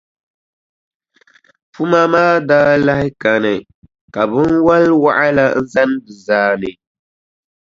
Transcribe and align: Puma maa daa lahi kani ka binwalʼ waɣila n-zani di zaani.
Puma 1.73 2.01
maa 2.13 2.33
daa 2.49 2.71
lahi 2.87 3.09
kani 3.21 3.53
ka 4.13 4.21
binwalʼ 4.31 4.93
waɣila 5.03 5.45
n-zani 5.59 5.95
di 6.05 6.13
zaani. 6.25 6.71